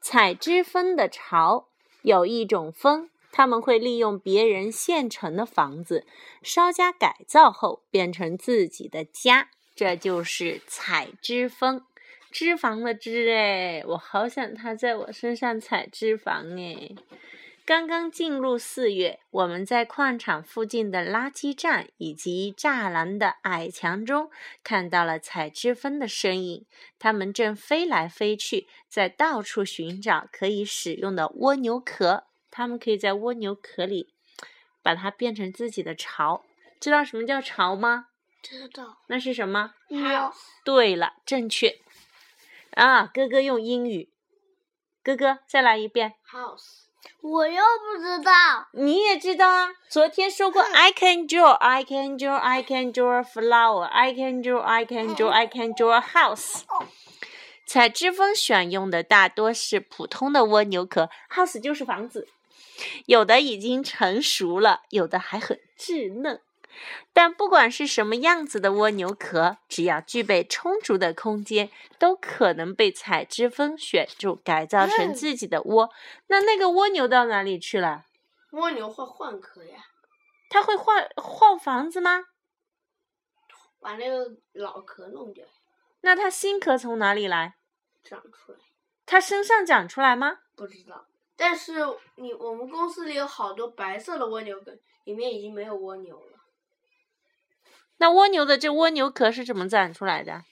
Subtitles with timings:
[0.00, 1.68] 采脂蜂的巢
[2.02, 6.06] 有一种蜂，他们会利用别人现成的房子，
[6.42, 11.84] 稍加改造后变成自己的家，这就是采脂蜂。
[12.30, 16.94] 脂肪的脂哎，我好想它在我身上采脂肪哎。
[17.70, 24.28] 刚刚进入四月，我们在矿场附近的垃圾站以及栅栏的矮墙中
[24.64, 26.66] 看到了采脂蜂的身影。
[26.98, 32.24] 它们正飞来飞去，在到处寻找可以使用的蜗牛壳。
[32.50, 34.12] 它们可以在蜗牛壳里
[34.82, 36.44] 把它变成自己的巢。
[36.80, 38.08] 知道什么叫巢吗？
[38.42, 38.98] 知道。
[39.06, 40.34] 那是什么？House。
[40.64, 41.78] 对了，正确。
[42.72, 44.12] 啊，哥哥用英语。
[45.04, 46.14] 哥哥，再来一遍。
[46.28, 46.89] House。
[47.22, 49.70] 我又不知道，你也知道啊？
[49.88, 55.14] 昨天说过，I can draw, I can draw, I can draw a flower, I can draw, I can
[55.14, 56.62] draw, I can draw a house。
[57.66, 62.26] 采之风选用的大多是普通的蜗牛壳，house 就是房子，
[63.06, 66.40] 有的已经成熟了，有的还很稚嫩。
[67.12, 75.90] 但不管是什么样子的蜗牛壳，只要具备充足的空间，都可能被采之蜂选中，改造成自己的窝。
[76.28, 78.06] 那那个蜗牛到哪里去了？
[78.52, 79.84] 蜗牛会换壳呀。
[80.48, 82.24] 它会换换房子吗？
[83.80, 85.46] 把那个老壳弄掉。
[86.00, 87.54] 那它新壳从哪里来？
[88.02, 88.58] 长出来。
[89.06, 90.38] 它身上长出来吗？
[90.56, 91.06] 不知道。
[91.36, 91.74] 但是
[92.16, 96.39] 你我们公司里有好多白色的蜗牛壳，里面已经没有蜗牛了。
[98.00, 100.42] 那蜗牛的这蜗牛壳是怎么长出来的？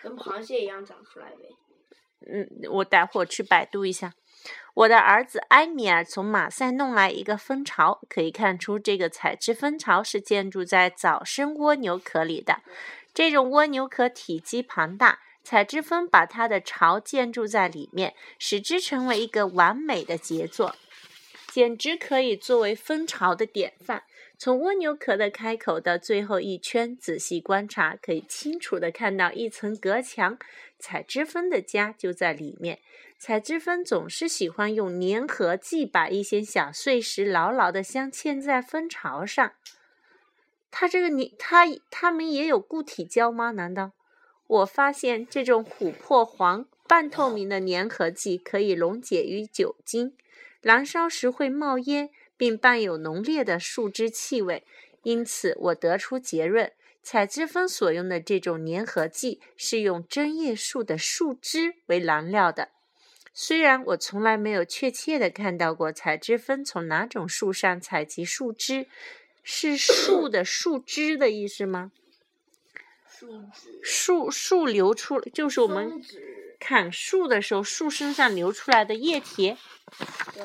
[0.00, 1.50] 跟螃蟹一样长出来呗。
[2.32, 4.14] 嗯，我待会儿去百度一下。
[4.74, 12.60] 我的儿子埃米尔从马赛弄来一个蜂巢，可以看出这个采脂蜂巢是建筑在早生蜗牛壳里的。
[13.12, 20.76] 这种蜗牛壳体积庞大，采脂蜂把它的巢建筑在里面，使之成为一个完美的杰作，
[21.50, 24.04] 简直可以作为蜂巢的典范。
[24.38, 30.38] 从蜗牛壳的开口到最后一圈，仔细观察，可以清楚地看到一层隔墙。
[30.78, 32.78] 采脂蜂的家就在里面。
[33.18, 39.52] 采脂蜂总是喜欢用粘合剂把一些小碎石牢牢地镶嵌在蜂巢上。
[40.70, 43.50] 它这个粘，它它们也有固体胶吗？
[43.50, 43.90] 难道？
[44.46, 50.14] 我发现这种琥珀黄、半透明的粘合剂可以溶解于酒精，
[50.60, 52.10] 燃烧时会冒烟。
[52.36, 54.64] 并伴有浓烈的树枝气味，
[55.02, 56.72] 因此我得出结论：
[57.02, 62.70] 采脂蜂所用的这种粘合剂是用针叶树的树枝为燃料的。
[63.34, 68.86] 虽然我从来没有确切的看到过采脂蜂从哪种树上采集树枝，
[69.42, 71.92] 是树的树枝的意思吗？
[73.06, 73.80] 树枝。
[73.82, 76.02] 树树流出就是我们
[76.60, 79.56] 砍树的时候树身上流出来的液体。
[80.34, 80.44] 对。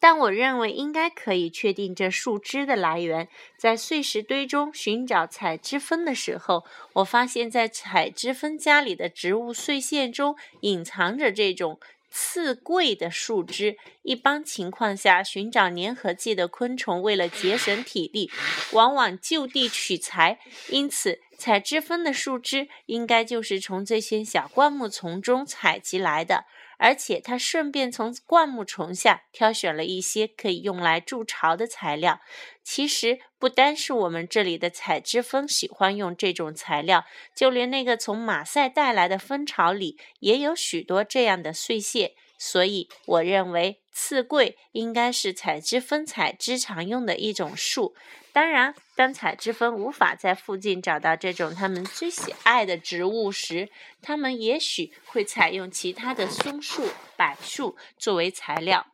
[0.00, 3.28] 但我认为应该可以确定这树枝的来源。
[3.56, 6.64] 在碎石堆中寻找采之分的时候，
[6.94, 11.78] 我发现，在采之分家里的植物碎屑中隐藏着这种
[12.12, 13.78] 刺贵的树枝。
[14.02, 18.30] 一般情况下，寻找粘合剂的昆虫为了节省体力，
[18.72, 20.38] 往往就地取材。
[20.68, 26.44] 因此，采脂蜂的树枝应该就是从这些小灌木丛中采集来的。
[26.84, 32.20] 而且他顺便从灌木丛下挑选了一些可以用来筑巢的材料。
[32.64, 37.04] 其实不单是我们这里的采脂蜂喜欢用这种材料，
[37.36, 42.16] 就连那个从马赛带来的蜂巢里也有许多这样的碎屑。
[42.36, 47.94] 所以，我认为刺桂应该是采脂蜂采脂常用的一种树。
[48.32, 53.68] 当然，当采脂蜂无法在附近找到这种它们最喜爱的植物时，
[54.00, 58.86] 它们也许会采用其他的松树、柏树作为材料。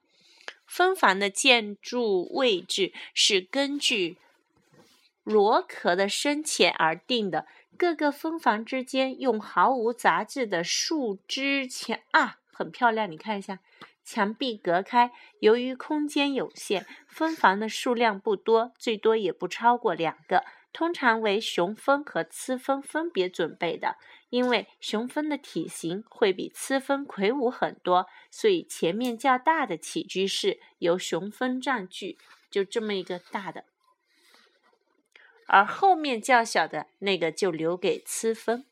[0.66, 4.16] 蜂房的建筑位置是根据
[5.22, 7.46] 螺壳的深浅而定的。
[7.76, 12.37] 各个蜂房之间用毫无杂质的树枝墙啊。
[12.58, 13.60] 很漂亮，你看一下，
[14.02, 15.12] 墙壁隔开。
[15.38, 23.94] 由于空间有限，蜂房的数量不多，最多也不超过两个，通常为雄蜂和雌蜂分别准备的。
[24.30, 32.18] 因为雄蜂的体型会比雌蜂魁梧很多，所以前面较大的起居室由雄蜂占据，
[32.50, 33.64] 就这么一个大的，
[35.46, 38.64] 而后面较小的那个就留给雌蜂。